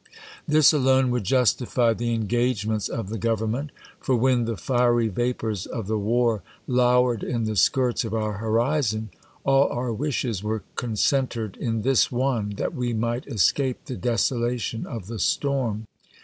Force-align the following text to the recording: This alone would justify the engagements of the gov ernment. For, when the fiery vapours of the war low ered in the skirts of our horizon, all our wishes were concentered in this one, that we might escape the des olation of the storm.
This 0.47 0.73
alone 0.73 1.11
would 1.11 1.25
justify 1.25 1.93
the 1.93 2.11
engagements 2.11 2.89
of 2.89 3.09
the 3.09 3.19
gov 3.19 3.37
ernment. 3.41 3.69
For, 3.99 4.15
when 4.15 4.45
the 4.45 4.57
fiery 4.57 5.09
vapours 5.09 5.67
of 5.67 5.85
the 5.85 5.99
war 5.99 6.41
low 6.65 7.03
ered 7.03 7.21
in 7.21 7.43
the 7.43 7.55
skirts 7.55 8.03
of 8.03 8.11
our 8.11 8.39
horizon, 8.39 9.09
all 9.43 9.67
our 9.69 9.93
wishes 9.93 10.41
were 10.41 10.63
concentered 10.75 11.55
in 11.55 11.83
this 11.83 12.11
one, 12.11 12.55
that 12.57 12.73
we 12.73 12.93
might 12.93 13.27
escape 13.27 13.85
the 13.85 13.95
des 13.95 14.15
olation 14.33 14.87
of 14.87 15.05
the 15.05 15.19
storm. 15.19 15.85